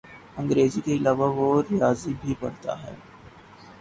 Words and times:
انگریزی 0.37 0.81
کے 0.81 0.93
علاوہ 0.93 1.27
وہ 1.35 1.61
ریاضی 1.71 2.13
بھی 2.21 2.33
پڑھاتا 2.39 2.81
ہے۔ 2.83 2.95